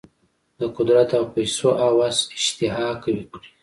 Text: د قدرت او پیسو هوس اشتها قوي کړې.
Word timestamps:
د 0.59 0.61
قدرت 0.77 1.09
او 1.19 1.25
پیسو 1.33 1.67
هوس 1.81 2.17
اشتها 2.37 2.87
قوي 3.03 3.25
کړې. 3.31 3.49